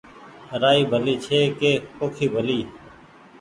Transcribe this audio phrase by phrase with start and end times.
[0.61, 2.59] رآئي ڀلي ڇي ڪي پوکي ڀلي